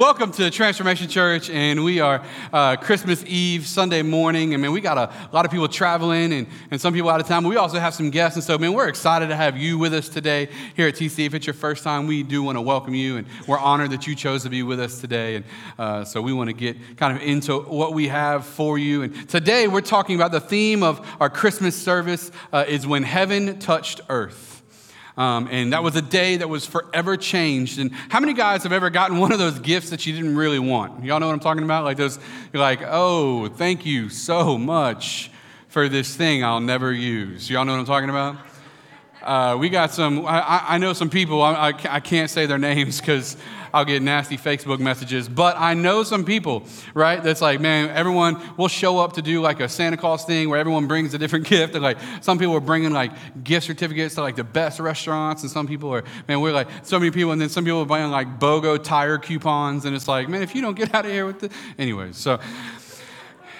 [0.00, 4.54] Welcome to Transformation Church, and we are uh, Christmas Eve, Sunday morning.
[4.54, 7.20] I mean, we got a, a, lot of people traveling and, and some people out
[7.20, 8.36] of town, but we also have some guests.
[8.36, 11.26] And so, man, we're excited to have you with us today here at TC.
[11.26, 14.06] If it's your first time, we do want to welcome you, and we're honored that
[14.06, 15.34] you chose to be with us today.
[15.34, 15.44] And
[15.80, 19.02] uh, so, we want to get kind of into what we have for you.
[19.02, 23.58] And today, we're talking about the theme of our Christmas service uh, is when heaven
[23.58, 24.57] touched earth.
[25.18, 27.80] Um, and that was a day that was forever changed.
[27.80, 30.60] And how many guys have ever gotten one of those gifts that you didn't really
[30.60, 31.04] want?
[31.04, 31.82] Y'all know what I'm talking about?
[31.82, 32.20] Like those,
[32.52, 35.32] you're like, oh, thank you so much
[35.66, 37.50] for this thing I'll never use.
[37.50, 38.36] Y'all know what I'm talking about?
[39.20, 43.00] Uh, we got some, I, I know some people, I, I can't say their names
[43.00, 43.36] because
[43.72, 45.28] I'll get nasty Facebook messages.
[45.28, 46.64] But I know some people,
[46.94, 47.22] right?
[47.22, 50.58] That's like, man, everyone will show up to do like a Santa Claus thing where
[50.58, 51.74] everyone brings a different gift.
[51.74, 53.12] And like, some people are bringing like
[53.44, 55.42] gift certificates to like the best restaurants.
[55.42, 57.32] And some people are, man, we're like, so many people.
[57.32, 59.84] And then some people are buying like BOGO tire coupons.
[59.84, 62.16] And it's like, man, if you don't get out of here with the, anyways.
[62.16, 62.40] So,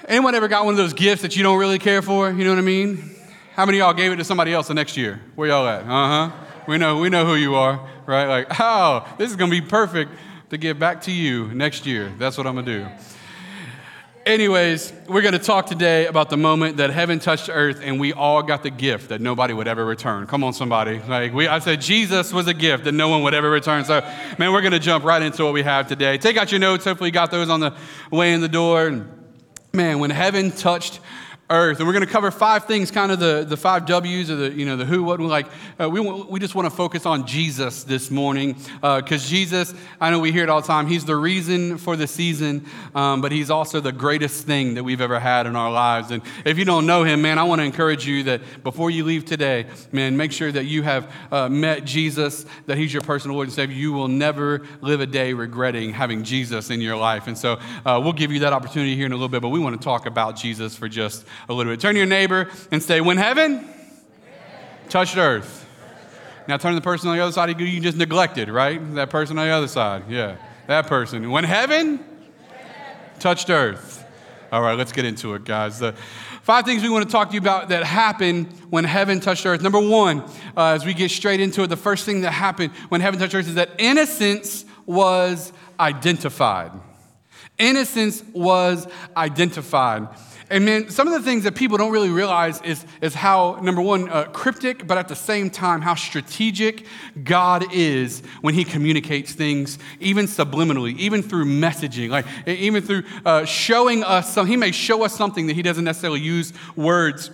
[0.07, 2.31] anyone ever got one of those gifts that you don't really care for?
[2.31, 3.15] You know what I mean?
[3.55, 5.21] How many y'all gave it to somebody else the next year?
[5.35, 5.83] Where y'all at?
[5.83, 6.31] Uh huh.
[6.69, 8.27] We know, we know who you are right?
[8.27, 10.11] Like, oh, this is going to be perfect
[10.49, 12.11] to give back to you next year.
[12.19, 12.87] That's what I'm going to do.
[14.25, 18.13] Anyways, we're going to talk today about the moment that heaven touched earth and we
[18.15, 20.27] all got the gift that nobody would ever return.
[20.27, 21.01] Come on, somebody.
[21.01, 23.85] Like we, I said, Jesus was a gift that no one would ever return.
[23.85, 24.01] So,
[24.39, 26.17] man, we're going to jump right into what we have today.
[26.19, 26.85] Take out your notes.
[26.85, 27.77] Hopefully, you got those on the
[28.11, 29.07] way in the door.
[29.73, 31.01] man, when heaven touched
[31.51, 31.79] earth.
[31.79, 34.53] And we're going to cover five things, kind of the, the five W's or the,
[34.53, 35.47] you know, the who, what, like.
[35.81, 40.11] Uh, we, we just want to focus on Jesus this morning because uh, Jesus, I
[40.11, 43.33] know we hear it all the time, he's the reason for the season, um, but
[43.33, 46.11] he's also the greatest thing that we've ever had in our lives.
[46.11, 49.05] And if you don't know him, man, I want to encourage you that before you
[49.05, 53.37] leave today, man, make sure that you have uh, met Jesus, that he's your personal
[53.37, 53.77] Lord and Savior.
[53.77, 57.27] You will never live a day regretting having Jesus in your life.
[57.27, 59.61] And so uh, we'll give you that opportunity here in a little bit, but we
[59.61, 61.81] want to talk about Jesus for just a little bit.
[61.81, 63.69] Turn to your neighbor and say, When heaven
[64.89, 65.67] touched earth.
[66.47, 68.95] Now turn to the person on the other side you just neglected, right?
[68.95, 70.05] That person on the other side.
[70.09, 71.31] Yeah, that person.
[71.31, 72.03] When heaven
[73.19, 74.05] touched earth.
[74.51, 75.79] All right, let's get into it, guys.
[75.79, 75.93] The
[76.43, 79.61] five things we want to talk to you about that happened when heaven touched earth.
[79.61, 80.21] Number one,
[80.57, 83.35] uh, as we get straight into it, the first thing that happened when heaven touched
[83.35, 86.73] earth is that innocence was identified.
[87.59, 90.09] Innocence was identified.
[90.51, 93.83] And man, some of the things that people don't really realize is, is how, number
[93.83, 96.87] one, uh, cryptic, but at the same time, how strategic
[97.23, 103.45] God is when He communicates things, even subliminally, even through messaging, like even through uh,
[103.45, 107.31] showing us some, He may show us something that He doesn't necessarily use words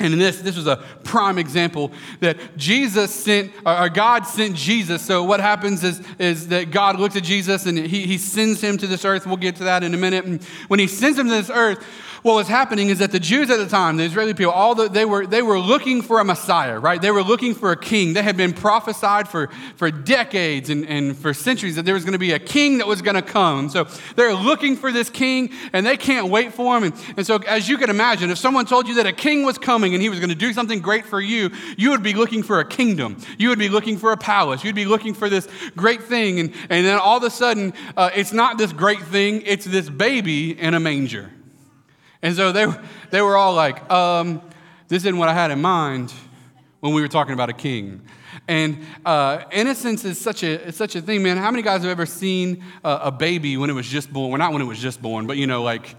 [0.00, 5.02] and in this, this was a prime example that Jesus sent, or God sent Jesus.
[5.02, 8.76] So what happens is, is that God looks at Jesus and he, he sends him
[8.78, 9.24] to this earth.
[9.24, 10.24] We'll get to that in a minute.
[10.24, 11.84] And when he sends him to this earth,
[12.24, 14.88] what was happening is that the Jews at the time, the Israeli people, all the,
[14.88, 17.00] they, were, they were looking for a Messiah, right?
[17.00, 18.14] They were looking for a king.
[18.14, 22.14] They had been prophesied for, for decades and, and for centuries that there was going
[22.14, 23.68] to be a king that was going to come.
[23.68, 23.84] So
[24.16, 26.84] they're looking for this king and they can't wait for him.
[26.84, 29.58] And, and so, as you can imagine, if someone told you that a king was
[29.58, 32.42] coming and he was going to do something great for you, you would be looking
[32.42, 33.18] for a kingdom.
[33.36, 34.64] You would be looking for a palace.
[34.64, 36.40] You'd be looking for this great thing.
[36.40, 39.90] And, and then all of a sudden, uh, it's not this great thing, it's this
[39.90, 41.30] baby in a manger.
[42.22, 42.66] And so they,
[43.10, 44.40] they were all like, um,
[44.88, 46.12] this isn't what I had in mind
[46.80, 48.00] when we were talking about a king.
[48.48, 51.36] And uh, innocence is such a, such a thing, man.
[51.36, 54.30] How many guys have ever seen a baby when it was just born?
[54.30, 55.94] Well, not when it was just born, but you know, like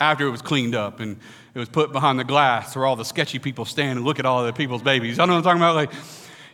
[0.00, 1.18] after it was cleaned up and
[1.54, 4.26] it was put behind the glass where all the sketchy people stand and look at
[4.26, 5.18] all the people's babies.
[5.18, 5.74] I know what I'm talking about?
[5.74, 5.92] Like,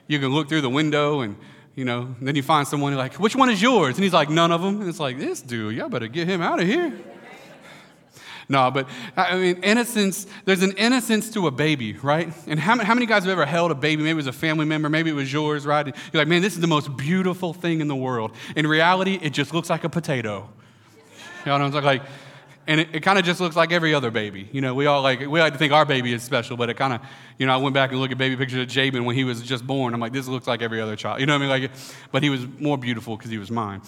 [0.06, 1.36] you can look through the window and,
[1.74, 3.96] you know, then you find someone like, which one is yours?
[3.96, 4.80] And he's like, none of them.
[4.80, 6.92] And it's like, this dude, y'all better get him out of here.
[8.48, 12.32] No, but I mean, innocence, there's an innocence to a baby, right?
[12.46, 14.02] And how, how many guys have ever held a baby?
[14.02, 15.84] Maybe it was a family member, maybe it was yours, right?
[15.84, 18.30] And you're like, man, this is the most beautiful thing in the world.
[18.54, 20.48] In reality, it just looks like a potato.
[21.44, 22.02] You know what I'm Like,
[22.66, 24.48] and it, it kind of just looks like every other baby.
[24.52, 26.74] You know, we all like, we like to think our baby is special, but it
[26.74, 27.00] kind of,
[27.38, 29.42] you know, I went back and looked at baby pictures of Jabin when he was
[29.42, 29.94] just born.
[29.94, 31.20] I'm like, this looks like every other child.
[31.20, 31.62] You know what I mean?
[31.62, 31.70] Like,
[32.12, 33.82] but he was more beautiful because he was mine.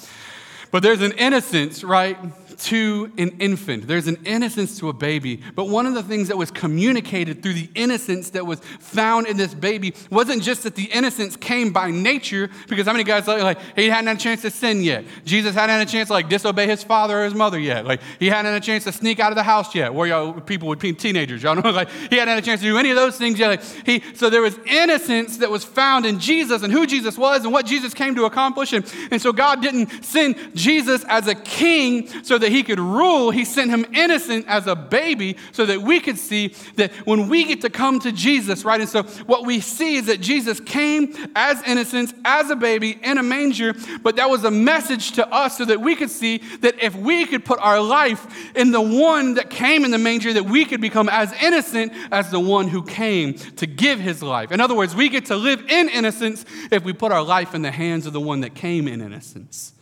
[0.70, 2.16] But there's an innocence, right?
[2.58, 3.86] to an infant.
[3.86, 5.40] There's an innocence to a baby.
[5.54, 9.36] But one of the things that was communicated through the innocence that was found in
[9.36, 13.42] this baby wasn't just that the innocence came by nature, because how many guys like,
[13.42, 15.04] like he hadn't had a chance to sin yet?
[15.24, 17.86] Jesus hadn't had a chance to like disobey his father or his mother yet.
[17.86, 19.94] Like he hadn't had a chance to sneak out of the house yet.
[19.94, 22.66] Where y'all people would be teenagers, y'all know, like he hadn't had a chance to
[22.66, 23.48] do any of those things yet.
[23.48, 27.44] Like, he, so there was innocence that was found in Jesus and who Jesus was
[27.44, 28.72] and what Jesus came to accomplish.
[28.72, 33.30] And, and so God didn't send Jesus as a king so that he could rule.
[33.30, 37.44] He sent him innocent as a baby so that we could see that when we
[37.44, 38.80] get to come to Jesus, right?
[38.80, 43.18] And so what we see is that Jesus came as innocence, as a baby in
[43.18, 46.82] a manger, but that was a message to us so that we could see that
[46.82, 50.44] if we could put our life in the one that came in the manger, that
[50.44, 54.52] we could become as innocent as the one who came to give his life.
[54.52, 57.62] In other words, we get to live in innocence if we put our life in
[57.62, 59.72] the hands of the one that came in innocence.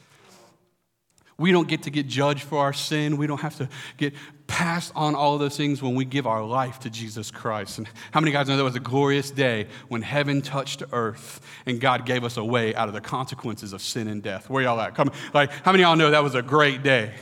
[1.38, 3.18] We don't get to get judged for our sin.
[3.18, 3.68] We don't have to
[3.98, 4.14] get
[4.46, 7.78] passed on all of those things when we give our life to Jesus Christ.
[7.78, 11.80] And how many guys know that was a glorious day when heaven touched earth and
[11.80, 14.48] God gave us a way out of the consequences of sin and death?
[14.48, 14.94] Where y'all at?
[14.94, 17.12] Come, like, how many y'all know that was a great day?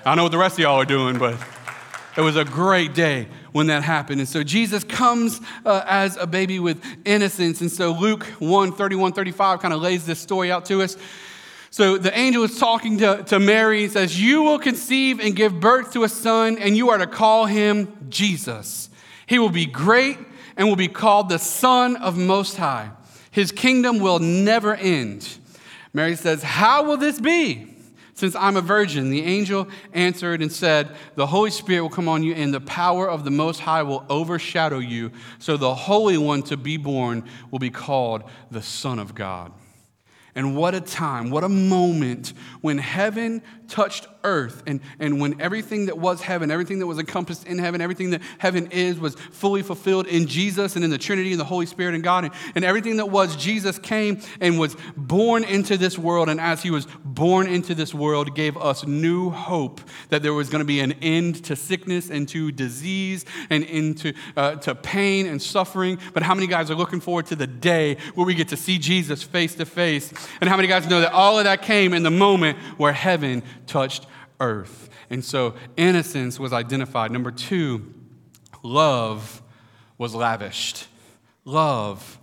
[0.00, 1.38] I don't know what the rest of y'all are doing, but
[2.16, 4.20] it was a great day when that happened.
[4.20, 7.60] And so Jesus comes uh, as a baby with innocence.
[7.60, 10.96] And so Luke 1 31, 35 kind of lays this story out to us.
[11.72, 15.60] So the angel is talking to, to Mary and says, You will conceive and give
[15.60, 18.90] birth to a son, and you are to call him Jesus.
[19.26, 20.18] He will be great
[20.56, 22.90] and will be called the Son of Most High.
[23.30, 25.38] His kingdom will never end.
[25.92, 27.68] Mary says, How will this be?
[28.14, 32.24] Since I'm a virgin, the angel answered and said, The Holy Spirit will come on
[32.24, 35.12] you, and the power of the Most High will overshadow you.
[35.38, 39.52] So the Holy One to be born will be called the Son of God.
[40.34, 45.86] And what a time, what a moment when heaven touched earth and, and when everything
[45.86, 49.62] that was heaven, everything that was encompassed in heaven, everything that heaven is was fully
[49.62, 52.24] fulfilled in Jesus and in the Trinity and the Holy Spirit and God.
[52.24, 56.28] And, and everything that was, Jesus came and was born into this world.
[56.28, 59.80] And as he was born into this world, gave us new hope
[60.10, 64.12] that there was going to be an end to sickness and to disease and into
[64.36, 65.98] uh, to pain and suffering.
[66.12, 68.78] But how many guys are looking forward to the day where we get to see
[68.78, 70.12] Jesus face to face?
[70.40, 73.42] And how many guys know that all of that came in the moment where heaven
[73.70, 74.06] touched
[74.40, 74.90] earth.
[75.10, 77.10] And so innocence was identified.
[77.10, 77.94] Number two,
[78.62, 79.42] love
[79.96, 80.88] was lavished.
[81.44, 82.18] Love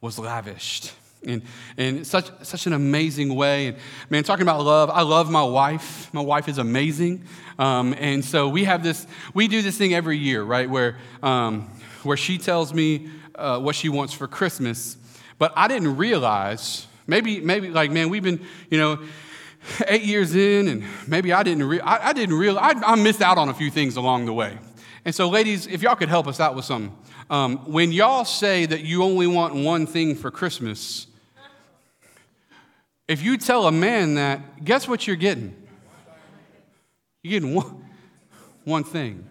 [0.00, 0.92] was lavished.
[1.22, 1.42] In,
[1.76, 3.66] in such, such an amazing way.
[3.68, 3.76] And
[4.08, 6.12] man, talking about love, I love my wife.
[6.14, 7.24] My wife is amazing.
[7.58, 10.70] Um, and so we have this, we do this thing every year, right?
[10.70, 11.68] Where, um,
[12.04, 14.96] where she tells me uh, what she wants for Christmas.
[15.38, 18.40] But I didn't realize, maybe, maybe like, man, we've been,
[18.70, 19.00] you know,
[19.88, 23.22] eight years in, and maybe I didn't, re- I, I, didn't realize, I, I, missed
[23.22, 24.58] out on a few things along the way.
[25.04, 26.96] And so, ladies, if y'all could help us out with something.
[27.30, 31.06] Um, when y'all say that you only want one thing for Christmas,
[33.06, 35.54] if you tell a man that, guess what you're getting?
[37.22, 37.84] You're getting one,
[38.64, 39.27] one thing.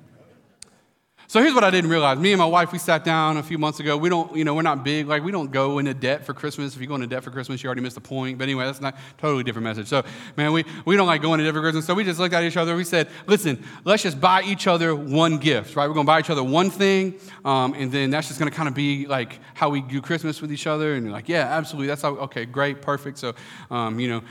[1.30, 2.18] So here's what I didn't realize.
[2.18, 3.98] Me and my wife, we sat down a few months ago.
[3.98, 5.08] We don't, you know, we're not big.
[5.08, 6.74] Like, we don't go into debt for Christmas.
[6.74, 8.38] If you go into debt for Christmas, you already missed the point.
[8.38, 9.88] But anyway, that's not totally different message.
[9.88, 10.06] So,
[10.38, 11.86] man, we, we don't like going into debt for Christmas.
[11.86, 12.78] So we just looked at each other.
[12.78, 15.90] We said, listen, let's just buy each other one gift, right?
[15.90, 17.16] We're going to buy each other one thing.
[17.44, 20.42] Um, and then that's just going to kind of be like how we do Christmas
[20.42, 20.94] with each other.
[20.94, 21.88] And you're like, yeah, absolutely.
[21.88, 23.18] That's how, okay, great, perfect.
[23.18, 23.34] So,
[23.70, 24.24] um, you know,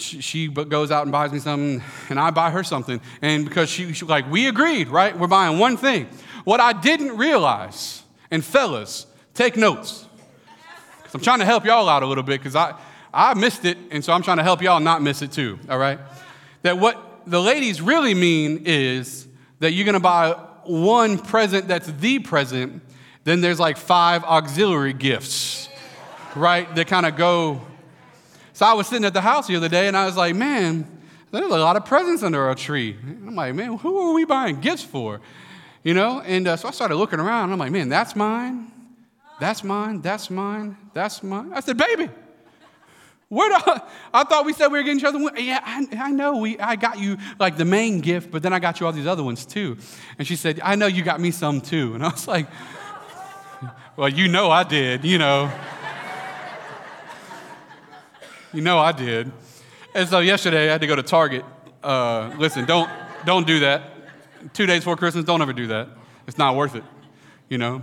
[0.00, 3.00] she, goes out and buys me something, and I buy her something.
[3.22, 5.18] And because she, she like, we agreed, right?
[5.18, 6.08] We're buying one thing.
[6.44, 10.06] What I didn't realize, and fellas, take notes.
[10.98, 12.74] Because I'm trying to help y'all out a little bit because I,
[13.12, 15.78] I missed it, and so I'm trying to help y'all not miss it too, all
[15.78, 15.98] right?
[16.62, 19.26] That what the ladies really mean is
[19.60, 20.32] that you're gonna buy
[20.64, 22.82] one present that's the present,
[23.24, 25.68] then there's like five auxiliary gifts,
[26.34, 26.72] right?
[26.74, 27.62] That kind of go.
[28.58, 30.84] So I was sitting at the house the other day and I was like, man,
[31.30, 32.96] there's a lot of presents under our tree.
[33.00, 35.20] I'm like, man, who are we buying gifts for?
[35.84, 37.44] You know, and uh, so I started looking around.
[37.44, 38.72] And I'm like, man, that's mine.
[39.38, 40.00] That's mine.
[40.00, 40.76] That's mine.
[40.92, 41.52] That's mine.
[41.54, 42.10] I said, baby,
[43.28, 43.80] where do I,
[44.12, 45.22] I thought we said we were getting each other.
[45.22, 45.36] one?
[45.36, 46.38] Yeah, I, I know.
[46.38, 49.06] We, I got you like the main gift, but then I got you all these
[49.06, 49.76] other ones too.
[50.18, 51.94] And she said, I know you got me some too.
[51.94, 52.48] And I was like,
[53.96, 55.48] well, you know I did, you know.
[58.52, 59.30] You know I did.
[59.94, 61.44] And so yesterday I had to go to Target.
[61.82, 62.90] Uh, listen, don't,
[63.24, 63.98] don't do that
[64.52, 65.88] two days before Christmas, don't ever do that.
[66.26, 66.84] It's not worth it,
[67.48, 67.82] you know?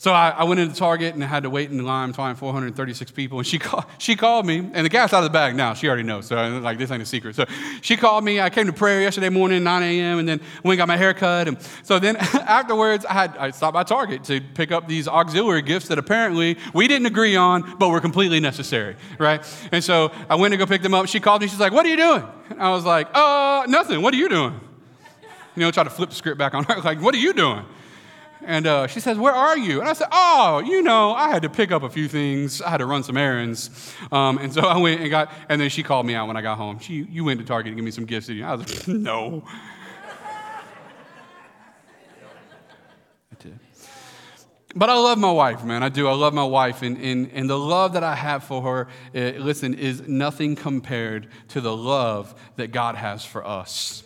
[0.00, 3.10] So I, I, went into Target and I had to wait in line, find 436
[3.10, 3.36] people.
[3.36, 5.74] And she, call, she called me, and the cat's out of the bag now.
[5.74, 6.24] She already knows.
[6.24, 7.36] So like this ain't a secret.
[7.36, 7.44] So
[7.82, 8.40] she called me.
[8.40, 11.12] I came to prayer yesterday morning, 9 a.m., and then went and got my hair
[11.12, 11.48] cut.
[11.48, 15.60] And so then afterwards, I, had, I stopped by Target to pick up these auxiliary
[15.60, 19.44] gifts that apparently we didn't agree on, but were completely necessary, right?
[19.70, 21.08] And so I went to go pick them up.
[21.08, 21.48] She called me.
[21.48, 22.24] She's like, what are you doing?
[22.48, 24.00] And I was like, uh, nothing.
[24.00, 24.58] What are you doing?
[25.56, 26.80] you know, try to flip the script back on her.
[26.84, 27.66] Like, what are you doing?
[28.42, 29.80] And uh, she says, Where are you?
[29.80, 32.62] And I said, Oh, you know, I had to pick up a few things.
[32.62, 33.94] I had to run some errands.
[34.10, 36.42] Um, and so I went and got, and then she called me out when I
[36.42, 36.78] got home.
[36.78, 38.28] She, You went to Target to give me some gifts.
[38.28, 39.44] And I was like, No.
[44.74, 45.82] But I love my wife, man.
[45.82, 46.06] I do.
[46.06, 46.82] I love my wife.
[46.82, 51.28] And, and, and the love that I have for her, uh, listen, is nothing compared
[51.48, 54.04] to the love that God has for us.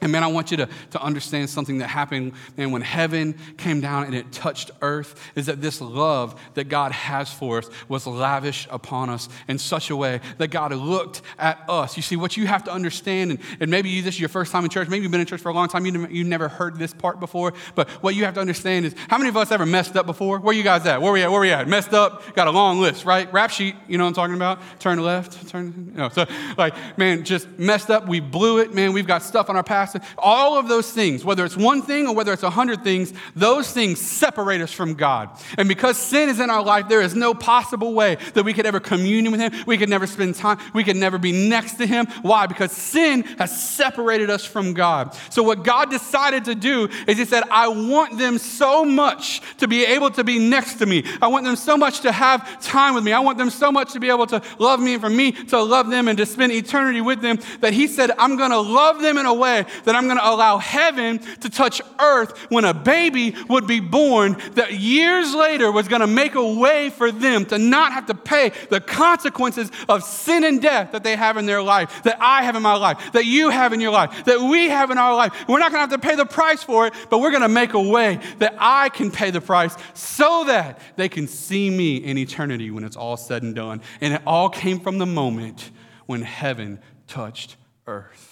[0.00, 3.80] And man, I want you to, to understand something that happened, man, when heaven came
[3.80, 8.06] down and it touched earth, is that this love that God has for us was
[8.06, 11.96] lavish upon us in such a way that God looked at us.
[11.96, 14.64] You see, what you have to understand, and, and maybe this is your first time
[14.64, 16.78] in church, maybe you've been in church for a long time, you, you never heard
[16.78, 19.66] this part before, but what you have to understand is how many of us ever
[19.66, 20.38] messed up before?
[20.38, 21.02] Where you guys at?
[21.02, 21.30] Where we at?
[21.30, 21.66] Where we at?
[21.68, 22.34] Messed up?
[22.34, 23.32] Got a long list, right?
[23.32, 24.60] Rap sheet, you know what I'm talking about?
[24.78, 26.08] Turn left, turn, you know.
[26.08, 26.26] So,
[26.56, 28.06] like, man, just messed up.
[28.06, 28.92] We blew it, man.
[28.92, 32.14] We've got stuff on our past all of those things, whether it's one thing or
[32.14, 35.30] whether it's a hundred things, those things separate us from God.
[35.56, 38.66] And because sin is in our life, there is no possible way that we could
[38.66, 39.52] ever commune with Him.
[39.66, 40.58] We could never spend time.
[40.74, 42.06] We could never be next to Him.
[42.22, 42.46] Why?
[42.46, 45.16] Because sin has separated us from God.
[45.30, 49.68] So, what God decided to do is He said, I want them so much to
[49.68, 51.04] be able to be next to me.
[51.20, 53.12] I want them so much to have time with me.
[53.12, 55.62] I want them so much to be able to love me and for me to
[55.62, 59.00] love them and to spend eternity with them that He said, I'm going to love
[59.00, 62.74] them in a way that I'm going to allow heaven to touch earth when a
[62.74, 67.44] baby would be born that years later was going to make a way for them
[67.46, 71.46] to not have to pay the consequences of sin and death that they have in
[71.46, 74.40] their life, that I have in my life, that you have in your life, that
[74.40, 75.32] we have in our life.
[75.48, 77.48] We're not going to have to pay the price for it, but we're going to
[77.48, 81.96] make a way that I can pay the price so that they can see me
[81.96, 83.80] in eternity when it's all said and done.
[84.00, 85.70] And it all came from the moment
[86.06, 87.56] when heaven touched
[87.86, 88.27] earth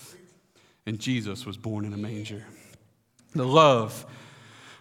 [0.87, 2.45] and Jesus was born in a manger.
[3.35, 4.07] The love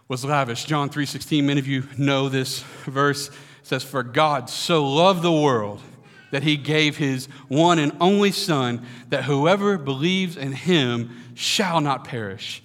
[0.08, 0.66] was lavish.
[0.66, 3.30] John 3:16, many of you know this verse.
[3.64, 5.82] Says, For God so loved the world
[6.30, 12.04] that he gave his one and only Son, that whoever believes in him shall not
[12.04, 12.62] perish,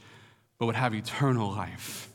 [0.58, 2.10] but would have eternal life.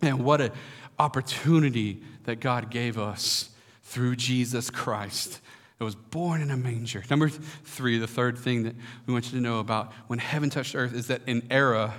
[0.00, 0.52] And what an
[0.98, 3.50] opportunity that God gave us
[3.82, 5.40] through Jesus Christ
[5.78, 7.04] that was born in a manger.
[7.08, 8.74] Number three, the third thing that
[9.06, 11.94] we want you to know about when heaven touched earth is that an era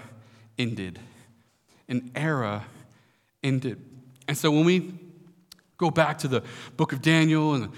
[0.57, 0.99] ended.
[1.87, 2.65] An era
[3.41, 3.83] ended.
[4.27, 4.93] And so when we
[5.77, 6.43] go back to the
[6.75, 7.71] book of Daniel and the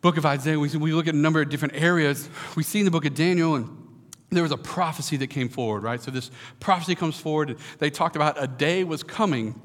[0.00, 2.28] book of Isaiah, we, we look at a number of different areas.
[2.56, 3.86] We see in the book of Daniel and
[4.30, 6.02] there was a prophecy that came forward, right?
[6.02, 7.50] So this prophecy comes forward.
[7.50, 9.60] And they talked about a day was coming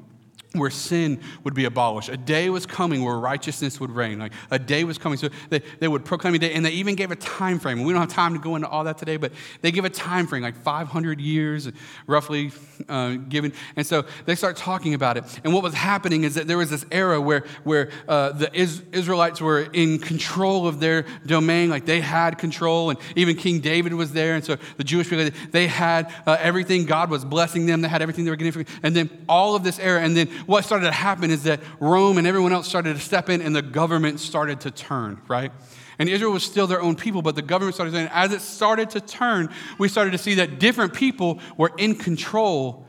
[0.54, 2.08] where sin would be abolished.
[2.08, 4.18] A day was coming where righteousness would reign.
[4.18, 5.18] Like a day was coming.
[5.18, 7.82] So they, they would proclaim a day, and they even gave a time frame.
[7.82, 9.32] We don't have time to go into all that today, but
[9.62, 11.70] they give a time frame, like 500 years,
[12.06, 12.52] roughly
[12.88, 13.52] uh, given.
[13.76, 15.24] And so they start talking about it.
[15.44, 18.82] And what was happening is that there was this era where, where uh, the Is-
[18.92, 23.94] Israelites were in control of their domain, like they had control, and even King David
[23.94, 24.34] was there.
[24.34, 26.84] And so the Jewish people, they had uh, everything.
[26.84, 27.80] God was blessing them.
[27.80, 28.66] They had everything they were getting.
[28.82, 32.18] And then all of this era, and then what started to happen is that Rome
[32.18, 35.52] and everyone else started to step in and the government started to turn, right?
[35.98, 38.08] And Israel was still their own people, but the government started turn.
[38.12, 42.86] As it started to turn, we started to see that different people were in control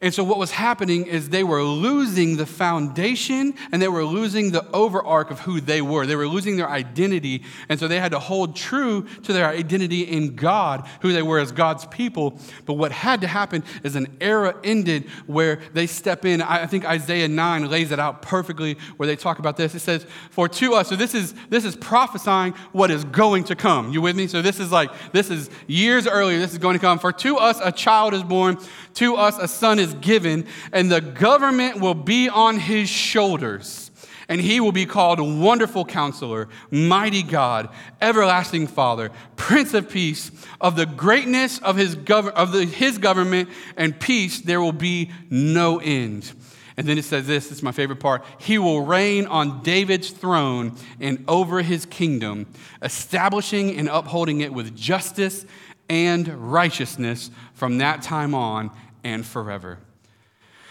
[0.00, 4.50] and so, what was happening is they were losing the foundation and they were losing
[4.50, 6.04] the overarch of who they were.
[6.06, 7.44] They were losing their identity.
[7.68, 11.38] And so, they had to hold true to their identity in God, who they were
[11.38, 12.38] as God's people.
[12.66, 16.42] But what had to happen is an era ended where they step in.
[16.42, 19.74] I think Isaiah 9 lays it out perfectly where they talk about this.
[19.74, 23.56] It says, For to us, so this is, this is prophesying what is going to
[23.56, 23.92] come.
[23.92, 24.26] You with me?
[24.26, 26.98] So, this is like, this is years earlier, this is going to come.
[26.98, 28.58] For to us a child is born,
[28.94, 33.90] to us a son is given, and the government will be on his shoulders.
[34.26, 37.68] And he will be called Wonderful Counselor, Mighty God,
[38.00, 40.30] Everlasting Father, Prince of Peace.
[40.60, 45.10] Of the greatness of his, gov- of the, his government and peace, there will be
[45.28, 46.32] no end.
[46.76, 48.24] And then it says this, this is my favorite part.
[48.38, 52.46] He will reign on David's throne and over his kingdom,
[52.82, 55.44] establishing and upholding it with justice
[55.88, 58.70] and righteousness from that time on
[59.02, 59.78] and forever.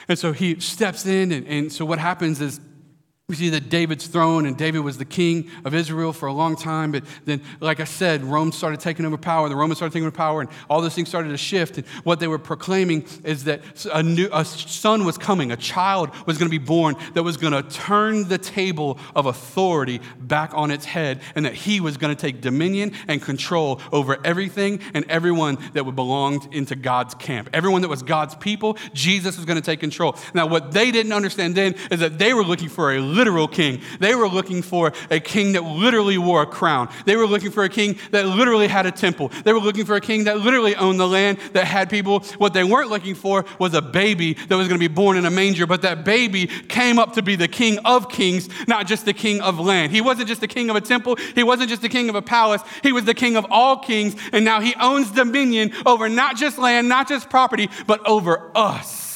[0.08, 2.60] And so he steps in, and, and so what happens is
[3.30, 6.58] We see that David's throne, and David was the king of Israel for a long
[6.58, 6.92] time.
[6.92, 9.48] But then, like I said, Rome started taking over power.
[9.48, 11.78] The Romans started taking over power, and all those things started to shift.
[11.78, 13.62] And what they were proclaiming is that
[13.94, 17.38] a, new, a son was coming, a child was going to be born that was
[17.38, 21.96] going to turn the table of authority back on its head, and that he was
[21.96, 27.16] going to take dominion and control over everything and everyone that would belong into God's
[27.16, 27.50] camp.
[27.54, 30.18] Everyone that was God's people, Jesus was going to take control.
[30.34, 33.82] Now, what they didn't understand then is that they were looking for a literal king.
[34.00, 36.90] They were looking for a king that literally wore a crown.
[37.06, 39.30] They were looking for a king that literally had a temple.
[39.44, 42.20] They were looking for a king that literally owned the land, that had people.
[42.38, 45.26] What they weren't looking for was a baby that was going to be born in
[45.26, 49.06] a manger, but that baby came up to be the king of kings, not just
[49.06, 49.92] the king of land.
[49.92, 52.22] He wasn't just the king of a temple, he wasn't just the king of a
[52.22, 56.36] palace, he was the king of all kings, and now he owns dominion over not
[56.38, 59.13] just land, not just property, but over us.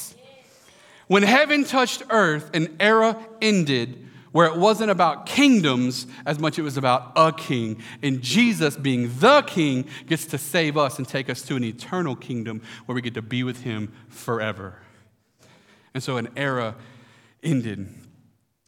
[1.07, 6.59] When heaven touched earth, an era ended where it wasn't about kingdoms as much as
[6.59, 7.81] it was about a king.
[8.03, 12.15] And Jesus, being the king, gets to save us and take us to an eternal
[12.15, 14.79] kingdom where we get to be with him forever.
[15.93, 16.75] And so an era
[17.41, 17.87] ended.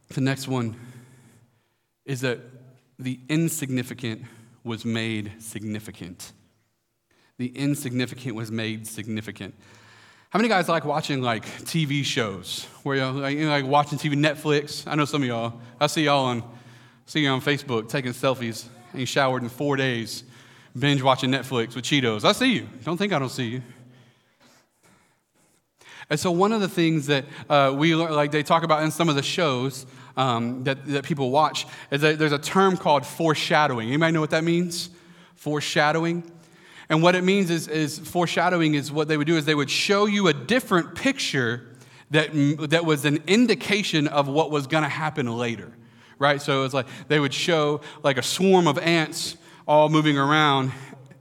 [0.07, 0.75] The next one
[2.05, 2.39] is that
[2.97, 4.23] the insignificant
[4.63, 6.31] was made significant.
[7.37, 9.53] The insignificant was made significant.
[10.29, 14.13] How many guys like watching like TV shows where you're like, you like watching TV,
[14.13, 14.83] Netflix?
[14.85, 15.59] I know some of y'all.
[15.81, 16.43] I see y'all on,
[17.07, 18.65] see you on Facebook taking selfies.
[18.93, 20.23] Ain't showered in four days,
[20.77, 22.25] binge watching Netflix with Cheetos.
[22.25, 22.69] I see you.
[22.83, 23.63] Don't think I don't see you.
[26.11, 29.09] And so one of the things that uh, we like they talk about in some
[29.09, 33.87] of the shows um, that, that people watch is that there's a term called foreshadowing.
[33.87, 34.91] Anybody know what that means?
[35.33, 36.31] Foreshadowing.
[36.89, 39.69] And what it means is, is foreshadowing is what they would do is they would
[39.69, 41.67] show you a different picture
[42.11, 42.31] that,
[42.69, 45.71] that was an indication of what was going to happen later,
[46.17, 46.41] right?
[46.41, 50.71] So it's like they would show like a swarm of ants all moving around,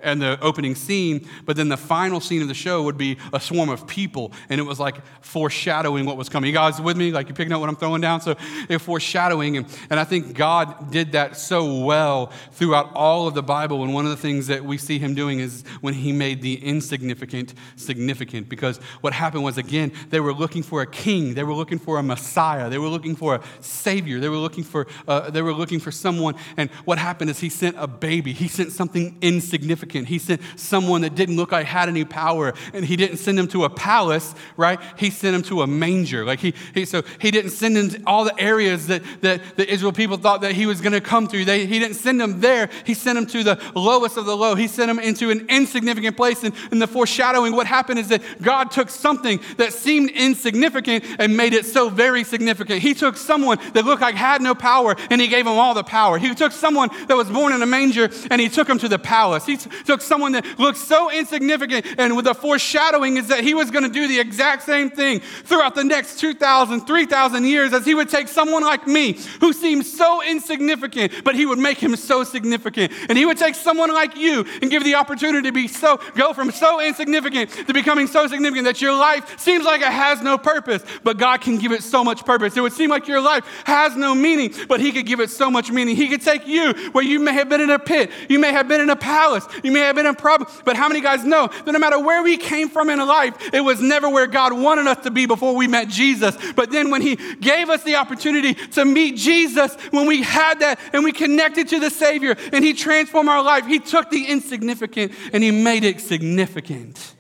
[0.01, 3.41] and the opening scene, but then the final scene of the show would be a
[3.41, 6.49] swarm of people, and it was like foreshadowing what was coming.
[6.49, 7.11] You guys with me?
[7.11, 8.21] Like you picking up what I'm throwing down?
[8.21, 8.37] So
[8.69, 13.43] it foreshadowing, and, and I think God did that so well throughout all of the
[13.43, 13.83] Bible.
[13.83, 16.55] And one of the things that we see Him doing is when He made the
[16.65, 21.55] insignificant significant, because what happened was again they were looking for a king, they were
[21.55, 25.31] looking for a Messiah, they were looking for a Savior, they were looking for uh,
[25.31, 28.71] they were looking for someone, and what happened is He sent a baby, He sent
[28.71, 30.09] something insignificant significant.
[30.09, 33.49] He sent someone that didn't look like had any power, and he didn't send him
[33.49, 34.79] to a palace, right?
[34.97, 36.25] He sent him to a manger.
[36.25, 39.93] Like he, he so he didn't send him all the areas that, that the Israel
[39.93, 41.45] people thought that he was going to come through.
[41.45, 42.69] They, he didn't send him there.
[42.85, 44.55] He sent him to the lowest of the low.
[44.55, 46.45] He sent him into an insignificant place.
[46.45, 51.37] And in the foreshadowing, what happened is that God took something that seemed insignificant and
[51.37, 52.83] made it so very significant.
[52.83, 55.85] He took someone that looked like had no power, and he gave him all the
[55.85, 56.19] power.
[56.19, 58.99] He took someone that was born in a manger, and he took him to the
[58.99, 59.47] palace.
[59.47, 63.71] He, took someone that looked so insignificant, and with the foreshadowing is that he was
[63.71, 67.95] going to do the exact same thing throughout the next 2,000, 3,000 years, as he
[67.95, 72.25] would take someone like me who seemed so insignificant, but he would make him so
[72.25, 72.93] significant.
[73.09, 76.33] And he would take someone like you and give the opportunity to be so, go
[76.33, 80.39] from so insignificant to becoming so significant that your life seems like it has no
[80.39, 82.57] purpose, but God can give it so much purpose.
[82.57, 85.51] It would seem like your life has no meaning, but he could give it so
[85.51, 85.97] much meaning.
[85.97, 88.69] He could take you where you may have been in a pit, you may have
[88.69, 90.51] been in a palace, you may have been in problem.
[90.65, 93.61] But how many guys know that no matter where we came from in life, it
[93.61, 96.37] was never where God wanted us to be before we met Jesus.
[96.57, 100.81] But then when He gave us the opportunity to meet Jesus, when we had that
[100.95, 105.13] and we connected to the Savior and He transformed our life, He took the insignificant
[105.35, 107.15] and He made it significant.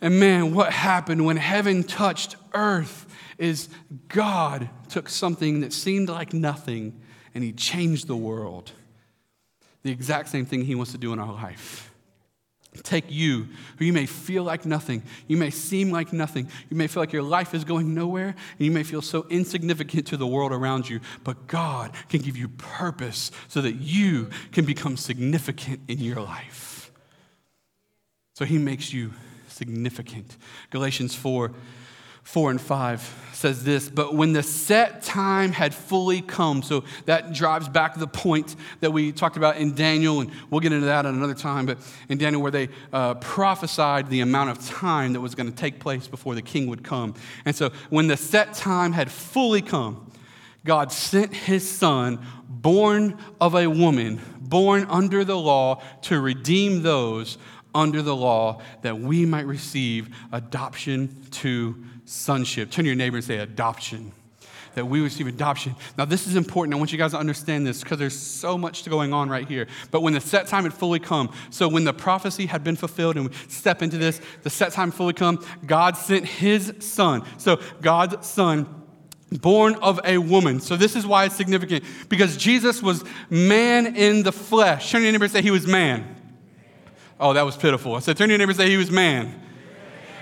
[0.00, 3.06] And man, what happened when heaven touched earth
[3.36, 3.68] is
[4.08, 6.98] God took something that seemed like nothing
[7.34, 8.72] and He changed the world
[9.82, 11.90] the exact same thing He wants to do in our life.
[12.84, 16.86] Take you, who you may feel like nothing, you may seem like nothing, you may
[16.86, 20.26] feel like your life is going nowhere, and you may feel so insignificant to the
[20.26, 25.80] world around you, but God can give you purpose so that you can become significant
[25.88, 26.92] in your life.
[28.34, 29.14] So He makes you
[29.48, 30.36] significant.
[30.70, 31.52] Galatians 4
[32.22, 37.32] 4 and 5 says this, but when the set time had fully come, so that
[37.32, 41.06] drives back the point that we talked about in Daniel, and we'll get into that
[41.06, 41.78] at another time, but
[42.10, 45.80] in Daniel, where they uh, prophesied the amount of time that was going to take
[45.80, 47.14] place before the king would come.
[47.46, 50.12] And so when the set time had fully come,
[50.64, 57.38] God sent his son, born of a woman, born under the law, to redeem those
[57.74, 62.70] under the law that we might receive adoption to sonship.
[62.70, 64.12] Turn to your neighbor and say, adoption.
[64.74, 65.74] that we receive adoption.
[65.96, 66.74] Now, this is important.
[66.74, 69.66] I want you guys to understand this because there's so much going on right here.
[69.90, 73.16] But when the set time had fully come, so when the prophecy had been fulfilled
[73.16, 77.24] and we step into this, the set time fully come, God sent his son.
[77.38, 78.66] So God's son
[79.32, 80.60] born of a woman.
[80.60, 84.90] So this is why it's significant because Jesus was man in the flesh.
[84.90, 86.16] Turn to your neighbor and say he was man.
[87.18, 87.94] Oh, that was pitiful.
[87.94, 89.40] I said, turn to your neighbor and say he was man.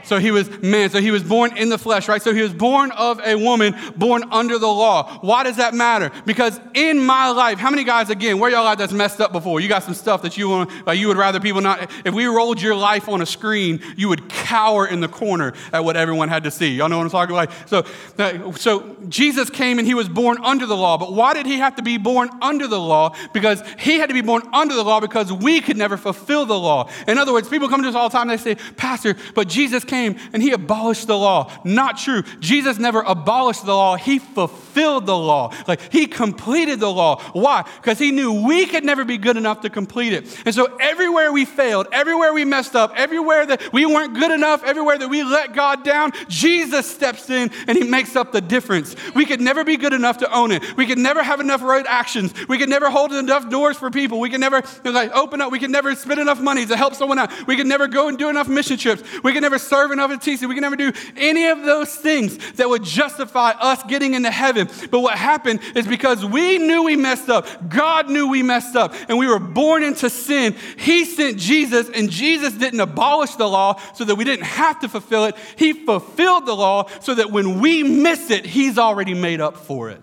[0.08, 0.88] So he was man.
[0.88, 2.22] So he was born in the flesh, right?
[2.22, 5.18] So he was born of a woman, born under the law.
[5.20, 6.10] Why does that matter?
[6.24, 9.60] Because in my life, how many guys, again, where y'all at that's messed up before?
[9.60, 11.90] You got some stuff that you want, like you would rather people not.
[12.06, 15.84] If we rolled your life on a screen, you would cower in the corner at
[15.84, 16.76] what everyone had to see.
[16.76, 17.52] Y'all know what I'm talking about?
[17.68, 20.96] So, so Jesus came and he was born under the law.
[20.96, 23.14] But why did he have to be born under the law?
[23.34, 26.58] Because he had to be born under the law because we could never fulfill the
[26.58, 26.88] law.
[27.06, 29.84] In other words, people come to us all the time, they say, Pastor, but Jesus
[29.84, 31.50] came came and he abolished the law.
[31.64, 32.22] Not true.
[32.40, 35.52] Jesus never abolished the law, he fulfilled the law.
[35.66, 37.20] Like he completed the law.
[37.32, 37.64] Why?
[37.80, 40.42] Because he knew we could never be good enough to complete it.
[40.44, 44.62] And so everywhere we failed, everywhere we messed up, everywhere that we weren't good enough,
[44.64, 48.94] everywhere that we let God down, Jesus steps in and he makes up the difference.
[49.14, 50.76] We could never be good enough to own it.
[50.76, 52.32] We could never have enough right actions.
[52.48, 54.20] We could never hold enough doors for people.
[54.20, 55.50] We could never like open up.
[55.50, 57.30] We could never spend enough money to help someone out.
[57.46, 59.02] We could never go and do enough mission trips.
[59.22, 60.48] We could never serve servant of a teacher.
[60.48, 64.68] We can never do any of those things that would justify us getting into heaven.
[64.90, 68.94] But what happened is because we knew we messed up, God knew we messed up,
[69.08, 70.56] and we were born into sin.
[70.76, 74.88] He sent Jesus, and Jesus didn't abolish the law so that we didn't have to
[74.88, 75.36] fulfill it.
[75.56, 79.90] He fulfilled the law so that when we miss it, He's already made up for
[79.90, 80.02] it.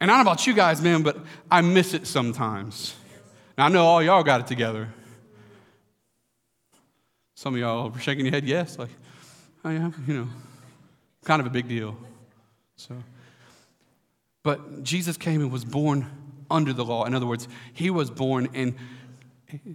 [0.00, 1.16] And I don't know about you guys, man, but
[1.50, 2.94] I miss it sometimes.
[3.56, 4.90] Now, I know all y'all got it together.
[7.38, 8.90] Some of y'all are shaking your head, yes, like,
[9.64, 10.28] oh, I am, you know,
[11.22, 11.96] kind of a big deal.
[12.74, 12.96] So,
[14.42, 16.10] but Jesus came and was born
[16.50, 17.04] under the law.
[17.04, 18.74] In other words, he was born and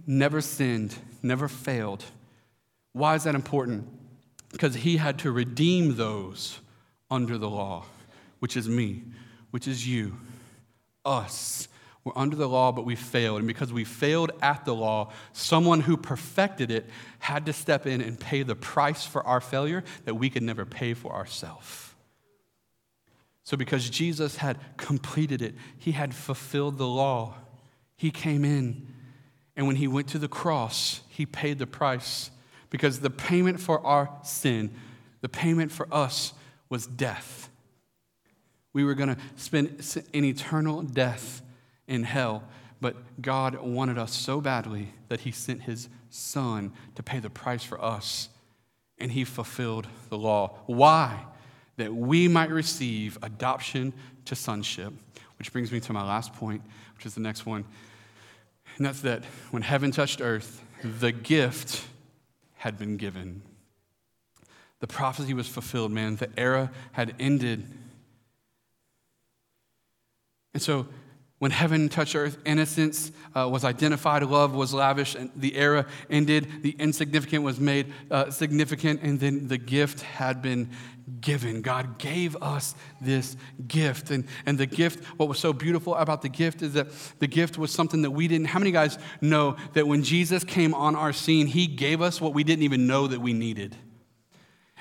[0.06, 2.04] never sinned, never failed.
[2.92, 3.88] Why is that important?
[4.52, 6.60] Because he had to redeem those
[7.10, 7.86] under the law,
[8.40, 9.04] which is me,
[9.52, 10.18] which is you,
[11.06, 11.68] us.
[12.04, 13.38] We're under the law, but we failed.
[13.38, 16.86] And because we failed at the law, someone who perfected it
[17.18, 20.66] had to step in and pay the price for our failure that we could never
[20.66, 21.94] pay for ourselves.
[23.42, 27.34] So, because Jesus had completed it, he had fulfilled the law.
[27.96, 28.86] He came in,
[29.56, 32.30] and when he went to the cross, he paid the price
[32.70, 34.74] because the payment for our sin,
[35.20, 36.32] the payment for us,
[36.68, 37.48] was death.
[38.72, 41.42] We were going to spend an eternal death
[41.86, 42.44] in hell.
[42.80, 47.64] But God wanted us so badly that He sent His Son to pay the price
[47.64, 48.28] for us,
[48.98, 50.58] and He fulfilled the law.
[50.66, 51.24] Why?
[51.76, 53.92] That we might receive adoption
[54.26, 54.92] to sonship.
[55.38, 56.62] Which brings me to my last point,
[56.96, 57.64] which is the next one.
[58.76, 61.86] And that's that when heaven touched earth, the gift
[62.54, 63.42] had been given.
[64.80, 66.16] The prophecy was fulfilled, man.
[66.16, 67.66] The era had ended.
[70.52, 70.86] And so
[71.44, 76.62] when heaven touched earth, innocence uh, was identified, love was lavish, and the era ended.
[76.62, 80.70] The insignificant was made uh, significant, and then the gift had been
[81.20, 81.60] given.
[81.60, 83.36] God gave us this
[83.68, 84.10] gift.
[84.10, 86.86] And, and the gift, what was so beautiful about the gift is that
[87.18, 88.46] the gift was something that we didn't.
[88.46, 92.32] How many guys know that when Jesus came on our scene, he gave us what
[92.32, 93.76] we didn't even know that we needed?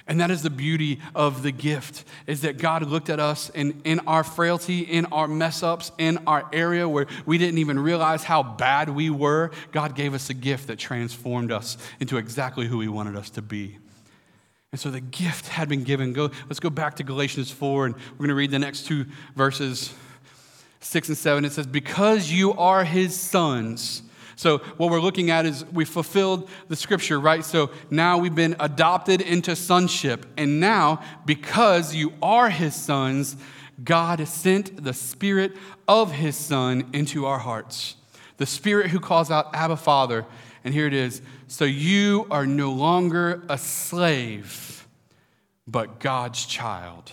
[0.06, 3.82] And that is the beauty of the gift, is that God looked at us in,
[3.86, 8.24] in our frailty, in our mess ups, in our area where we didn't even realize
[8.24, 9.52] how bad we were.
[9.72, 13.42] God gave us a gift that transformed us into exactly who He wanted us to
[13.42, 13.78] be.
[14.74, 16.12] And so the gift had been given.
[16.12, 19.06] Go, let's go back to Galatians 4, and we're going to read the next two
[19.38, 19.94] verses,
[20.82, 21.46] 6 and 7.
[21.46, 24.02] It says, Because you are His sons,
[24.36, 27.46] so, what we're looking at is we fulfilled the scripture, right?
[27.46, 30.26] So now we've been adopted into sonship.
[30.38, 33.38] And now, because you are his sons,
[33.84, 35.54] God sent the spirit
[35.88, 37.96] of his son into our hearts.
[38.38, 40.26] The spirit who calls out, Abba, Father.
[40.64, 41.22] And here it is.
[41.48, 44.88] So you are no longer a slave,
[45.68, 47.12] but God's child.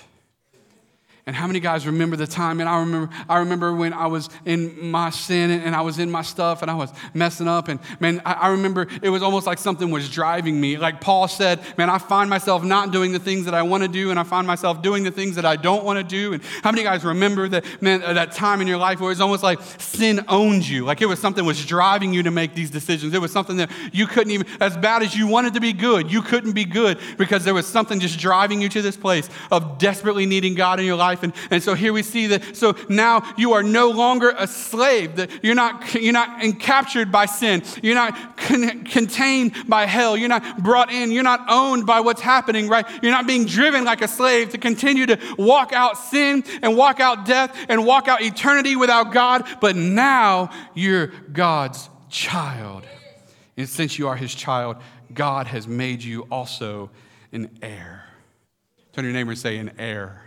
[1.26, 2.60] And how many guys remember the time?
[2.60, 6.10] And I remember, I remember when I was in my sin and I was in
[6.10, 7.68] my stuff and I was messing up.
[7.68, 10.78] And man, I, I remember it was almost like something was driving me.
[10.78, 13.88] Like Paul said, man, I find myself not doing the things that I want to
[13.88, 16.32] do, and I find myself doing the things that I don't want to do.
[16.32, 19.20] And how many guys remember that, man, uh, that time in your life where it's
[19.20, 20.84] almost like sin owned you?
[20.84, 23.12] Like it was something was driving you to make these decisions.
[23.12, 26.10] It was something that you couldn't even, as bad as you wanted to be good,
[26.10, 29.78] you couldn't be good because there was something just driving you to this place of
[29.78, 31.22] desperately needing God in your life life.
[31.22, 32.56] And, and so here we see that.
[32.56, 35.16] So now you are no longer a slave.
[35.16, 36.28] That you're not, you're not
[36.60, 37.62] captured by sin.
[37.82, 40.16] You're not con- contained by hell.
[40.16, 41.10] You're not brought in.
[41.10, 42.86] You're not owned by what's happening, right?
[43.02, 47.00] You're not being driven like a slave to continue to walk out sin and walk
[47.00, 49.46] out death and walk out eternity without God.
[49.60, 52.84] But now you're God's child.
[53.56, 54.76] And since you are his child,
[55.12, 56.90] God has made you also
[57.32, 58.04] an heir.
[58.92, 60.22] Turn to your neighbor and say, an heir.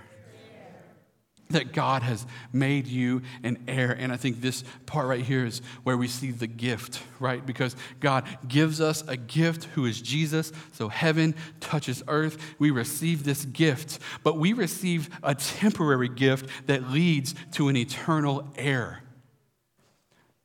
[1.53, 3.91] That God has made you an heir.
[3.91, 7.45] And I think this part right here is where we see the gift, right?
[7.45, 10.51] Because God gives us a gift who is Jesus.
[10.73, 12.37] So heaven touches earth.
[12.59, 18.51] We receive this gift, but we receive a temporary gift that leads to an eternal
[18.55, 19.03] heir.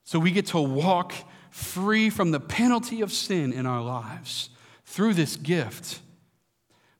[0.04, 1.12] So we get to walk
[1.50, 4.50] free from the penalty of sin in our lives
[4.84, 6.00] through this gift.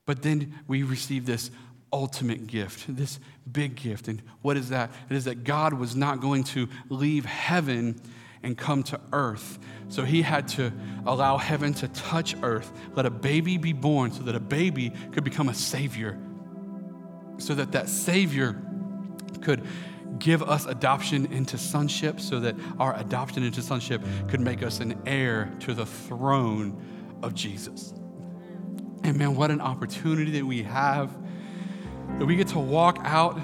[0.07, 1.51] But then we receive this
[1.92, 3.18] ultimate gift, this
[3.53, 4.09] big gift.
[4.09, 4.91] And what is that?
[5.11, 8.01] It is that God was not going to leave heaven
[8.43, 9.59] and come to earth.
[9.89, 10.73] So he had to
[11.07, 15.25] allow heaven to touch earth, let a baby be born so that a baby could
[15.25, 16.19] become a savior,
[17.39, 18.61] so that that savior
[19.41, 19.67] could
[20.19, 25.01] give us adoption into sonship so that our adoption into sonship could make us an
[25.07, 26.83] heir to the throne
[27.23, 27.93] of Jesus.
[29.05, 31.17] And man, what an opportunity that we have
[32.18, 33.38] that we get to walk out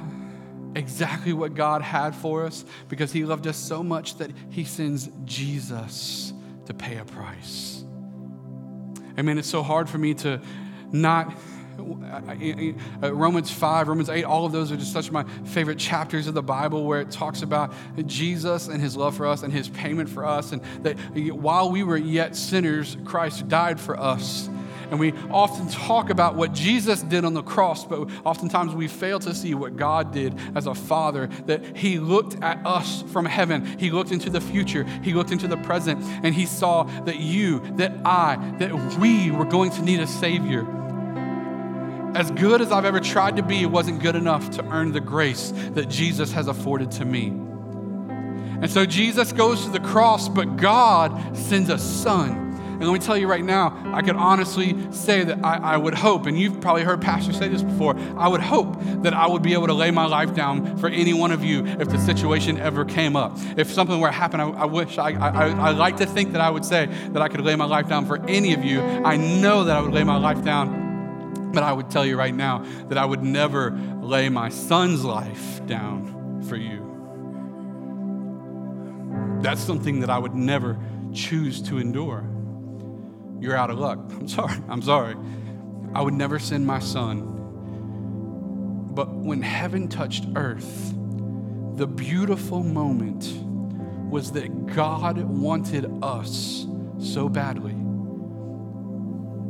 [0.74, 5.10] exactly what God had for us because He loved us so much that He sends
[5.24, 6.32] Jesus
[6.66, 7.84] to pay a price.
[9.16, 10.40] I mean, it's so hard for me to
[10.90, 11.32] not
[11.78, 16.34] uh, Romans 5, Romans 8, all of those are just such my favorite chapters of
[16.34, 17.72] the Bible where it talks about
[18.06, 20.96] Jesus and his love for us and his payment for us, and that
[21.34, 24.48] while we were yet sinners, Christ died for us.
[24.90, 29.18] And we often talk about what Jesus did on the cross, but oftentimes we fail
[29.20, 33.78] to see what God did as a father, that He looked at us from heaven.
[33.78, 34.84] He looked into the future.
[35.02, 39.44] He looked into the present, and He saw that you, that I, that we were
[39.44, 40.66] going to need a Savior
[42.14, 45.00] as good as I've ever tried to be, it wasn't good enough to earn the
[45.00, 47.26] grace that Jesus has afforded to me.
[47.26, 52.53] And so Jesus goes to the cross, but God sends a son.
[52.84, 55.94] And let me tell you right now, I could honestly say that I, I, would
[55.94, 59.40] hope, and you've probably heard pastors say this before, I would hope that I would
[59.40, 62.58] be able to lay my life down for any one of you if the situation
[62.58, 63.38] ever came up.
[63.56, 66.42] If something were to happen, I, I wish, I, I, I like to think that
[66.42, 68.82] I would say that I could lay my life down for any of you.
[68.82, 70.84] I know that I would lay my life down
[71.54, 73.70] but I would tell you right now that I would never
[74.02, 76.80] lay my son's life down for you.
[79.40, 80.76] That's something that I would never
[81.14, 82.24] choose to endure.
[83.44, 83.98] You're out of luck.
[84.10, 84.56] I'm sorry.
[84.70, 85.16] I'm sorry.
[85.94, 87.32] I would never send my son.
[88.94, 90.94] But when heaven touched earth,
[91.76, 93.30] the beautiful moment
[94.10, 96.66] was that God wanted us
[96.98, 97.76] so badly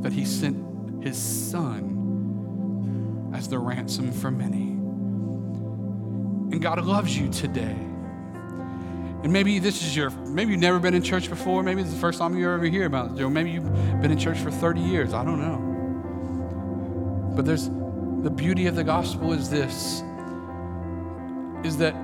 [0.02, 4.72] that he sent his son as the ransom for many.
[6.52, 7.76] And God loves you today.
[9.24, 11.62] And maybe this is your, maybe you've never been in church before.
[11.62, 13.28] Maybe it's the first time you ever hear about it.
[13.30, 15.14] Maybe you've been in church for 30 years.
[15.14, 17.32] I don't know.
[17.34, 20.02] But there's the beauty of the gospel is this
[21.64, 21.94] is that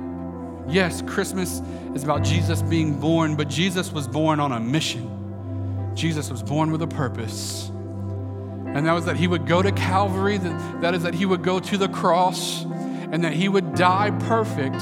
[0.67, 1.61] yes, Christmas
[1.95, 5.93] is about Jesus being born, but Jesus was born on a mission.
[5.95, 7.69] Jesus was born with a purpose.
[7.69, 11.43] And that was that he would go to Calvary, that, that is, that he would
[11.43, 14.81] go to the cross, and that he would die perfect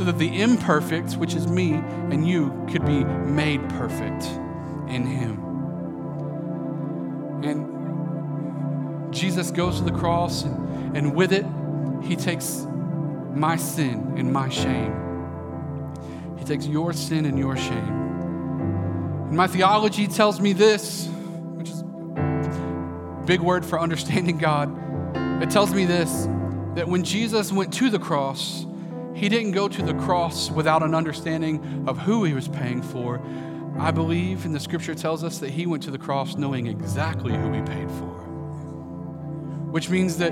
[0.00, 4.24] so that the imperfect, which is me and you, could be made perfect
[4.88, 5.38] in him.
[7.44, 11.44] And Jesus goes to the cross, and, and with it,
[12.02, 12.66] he takes
[13.34, 14.96] my sin and my shame.
[16.38, 17.74] He takes your sin and your shame.
[19.28, 24.74] And my theology tells me this which is a big word for understanding God.
[25.42, 26.26] It tells me this
[26.74, 28.64] that when Jesus went to the cross,
[29.20, 33.20] he didn't go to the cross without an understanding of who he was paying for.
[33.78, 37.34] I believe, and the scripture tells us that he went to the cross knowing exactly
[37.34, 38.16] who he paid for.
[39.72, 40.30] Which means that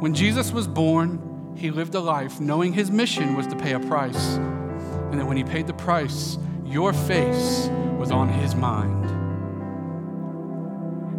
[0.00, 3.80] when Jesus was born, he lived a life knowing his mission was to pay a
[3.80, 4.34] price.
[4.34, 8.97] And that when he paid the price, your face was on his mind.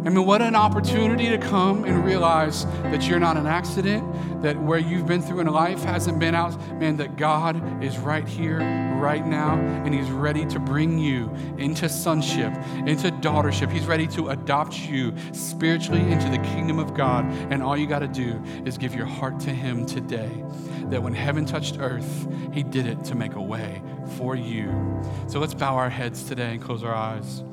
[0.02, 4.58] I mean, what an opportunity to come and realize that you're not an accident, that
[4.58, 6.58] where you've been through in life hasn't been out.
[6.80, 8.60] Man, that God is right here,
[8.98, 12.50] right now, and He's ready to bring you into sonship,
[12.86, 13.70] into daughtership.
[13.70, 17.26] He's ready to adopt you spiritually into the kingdom of God.
[17.52, 20.42] And all you got to do is give your heart to Him today.
[20.84, 23.82] That when heaven touched earth, He did it to make a way
[24.16, 24.98] for you.
[25.26, 27.44] So let's bow our heads today and close our eyes.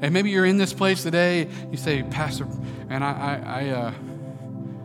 [0.00, 2.46] And maybe you're in this place today, you say, Pastor,
[2.88, 3.94] and I, I, I uh,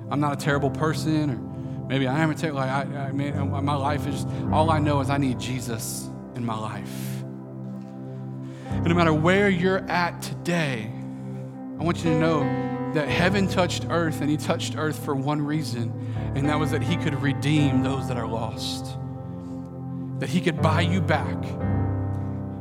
[0.09, 3.49] I'm not a terrible person, or maybe I am a terrible, like, I, I mean,
[3.49, 7.23] my life is, all I know is I need Jesus in my life.
[8.69, 10.91] And no matter where you're at today,
[11.79, 15.41] I want you to know that heaven touched earth, and he touched earth for one
[15.41, 18.97] reason, and that was that he could redeem those that are lost,
[20.19, 21.37] that he could buy you back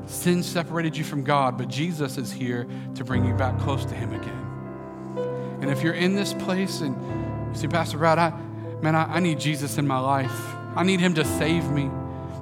[0.06, 3.94] Sin separated you from God, but Jesus is here to bring you back close to
[3.94, 5.58] Him again.
[5.60, 6.96] And if you're in this place and
[7.54, 8.30] you say, Pastor Brad, I,
[8.82, 10.54] man, I, I need Jesus in my life.
[10.74, 11.90] I need Him to save me.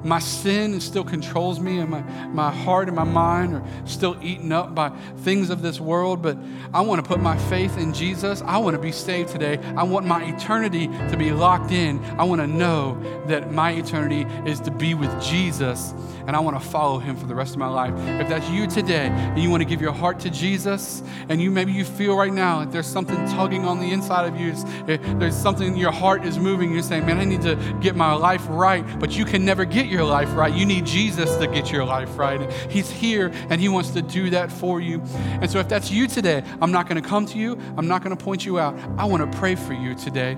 [0.02, 4.52] My sin still controls me, and my, my heart and my mind are still eaten
[4.52, 6.22] up by things of this world.
[6.22, 6.38] But
[6.72, 8.42] I want to put my faith in Jesus.
[8.42, 9.58] I want to be saved today.
[9.76, 12.02] I want my eternity to be locked in.
[12.18, 15.94] I want to know that my eternity is to be with Jesus
[16.30, 17.92] and I want to follow him for the rest of my life.
[18.20, 21.50] If that's you today and you want to give your heart to Jesus, and you
[21.50, 24.52] maybe you feel right now that there's something tugging on the inside of you,
[24.86, 28.12] eh, there's something your heart is moving, you're saying, Man, I need to get my
[28.12, 30.52] life right, but you can never get your life right.
[30.52, 32.40] You need Jesus to get your life right.
[32.40, 35.02] And He's here and he wants to do that for you.
[35.40, 38.02] And so if that's you today, I'm not going to come to you, I'm not
[38.02, 38.78] going to point you out.
[38.98, 40.36] I want to pray for you today.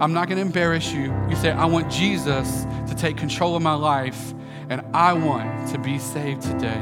[0.00, 1.12] I'm not going to embarrass you.
[1.28, 4.32] You say, I want Jesus to take control of my life
[4.68, 6.80] and I want to be saved today.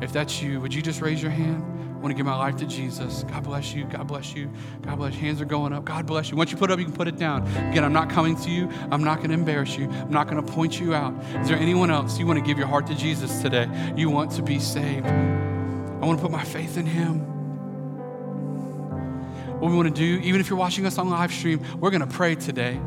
[0.00, 1.73] If that's you, would you just raise your hand?
[2.04, 3.24] Want to give my life to Jesus.
[3.28, 3.84] God bless you.
[3.84, 4.50] God bless you.
[4.82, 5.20] God bless you.
[5.20, 5.86] Hands are going up.
[5.86, 6.36] God bless you.
[6.36, 7.44] Once you put it up, you can put it down.
[7.70, 8.68] Again, I'm not coming to you.
[8.90, 9.88] I'm not going to embarrass you.
[9.88, 11.14] I'm not going to point you out.
[11.40, 13.70] Is there anyone else you want to give your heart to Jesus today?
[13.96, 15.06] You want to be saved.
[15.06, 17.20] I want to put my faith in Him.
[19.58, 22.06] What we want to do, even if you're watching us on live stream, we're going
[22.06, 22.78] to pray today.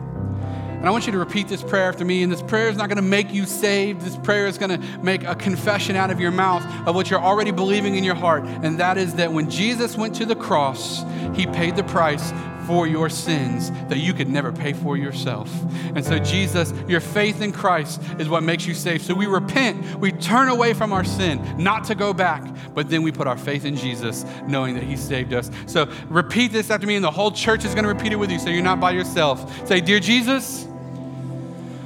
[0.78, 2.22] And I want you to repeat this prayer after me.
[2.22, 4.02] And this prayer is not going to make you saved.
[4.02, 7.20] This prayer is going to make a confession out of your mouth of what you're
[7.20, 8.44] already believing in your heart.
[8.46, 12.32] And that is that when Jesus went to the cross, he paid the price
[12.67, 15.49] for your sins that you could never pay for yourself.
[15.95, 19.01] And so, Jesus, your faith in Christ is what makes you safe.
[19.01, 22.43] So we repent, we turn away from our sin, not to go back,
[22.75, 25.49] but then we put our faith in Jesus, knowing that He saved us.
[25.65, 28.30] So repeat this after me, and the whole church is going to repeat it with
[28.30, 29.67] you, so you're not by yourself.
[29.67, 30.67] Say, Dear Jesus,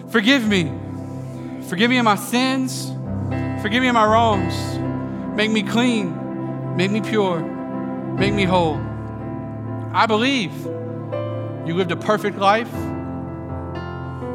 [0.09, 0.71] forgive me.
[1.69, 2.91] Forgive me of my sins.
[3.61, 4.79] Forgive me of my wrongs.
[5.37, 6.75] Make me clean.
[6.75, 7.39] Make me pure.
[7.39, 8.90] Make me whole.
[9.93, 10.53] I believe
[11.67, 12.71] you lived a perfect life,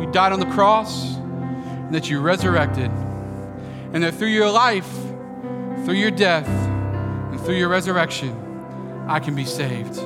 [0.00, 4.90] you died on the cross, and that you resurrected, and that through your life,
[5.84, 8.34] through your death, and through your resurrection,
[9.08, 9.98] I can be saved.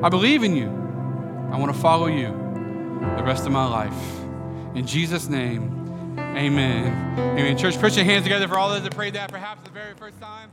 [0.00, 0.68] I believe in you.
[1.50, 2.28] I want to follow you
[3.16, 4.20] the rest of my life.
[4.76, 7.18] In Jesus' name, amen.
[7.18, 7.58] Amen.
[7.58, 10.20] Church, put your hands together for all those that prayed that perhaps the very first
[10.20, 10.50] time.